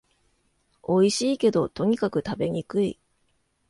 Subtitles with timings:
[0.81, 2.97] おいしいけど、とにかく食べにくい